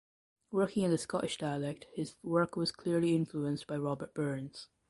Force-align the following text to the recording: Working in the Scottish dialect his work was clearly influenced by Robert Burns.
Working 0.49 0.81
in 0.85 0.89
the 0.89 0.97
Scottish 0.97 1.37
dialect 1.37 1.85
his 1.93 2.15
work 2.23 2.55
was 2.55 2.71
clearly 2.71 3.15
influenced 3.15 3.67
by 3.67 3.77
Robert 3.77 4.15
Burns. 4.15 4.67